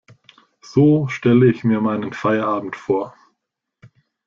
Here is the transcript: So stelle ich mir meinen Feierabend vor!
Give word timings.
So 0.63 1.05
stelle 1.09 1.47
ich 1.51 1.63
mir 1.63 1.79
meinen 1.79 2.11
Feierabend 2.11 2.75
vor! 2.75 3.13